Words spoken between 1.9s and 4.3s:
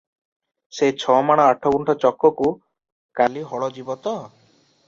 ଚକକୁ କାଲି ହଳ ଯିବ ତ?"